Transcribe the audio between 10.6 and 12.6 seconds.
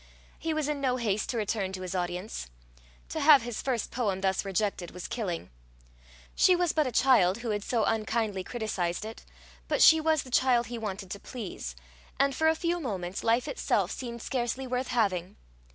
he wanted to please; and for a